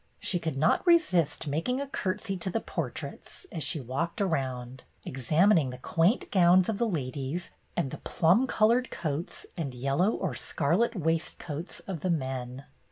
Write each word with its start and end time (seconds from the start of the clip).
She 0.19 0.39
could 0.39 0.57
not 0.57 0.87
resist 0.87 1.45
making 1.45 1.79
a 1.79 1.85
courtesy 1.85 2.35
to 2.37 2.49
the 2.49 2.59
portraits, 2.59 3.45
as 3.51 3.61
she 3.61 3.79
walked 3.79 4.19
around, 4.19 4.83
examining 5.05 5.69
the 5.69 5.77
quaint 5.77 6.31
gowns 6.31 6.67
of 6.69 6.79
the 6.79 6.87
ladies 6.89 7.51
and 7.77 7.91
the 7.91 7.99
plum 7.99 8.47
colored 8.47 8.89
coats 8.89 9.45
and 9.55 9.75
yellow 9.75 10.09
or 10.13 10.33
scarlet 10.33 10.95
waistcoats 10.95 11.81
of 11.81 11.99
the 11.99 12.09
men. 12.09 12.65